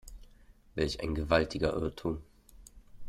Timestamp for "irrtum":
1.73-2.23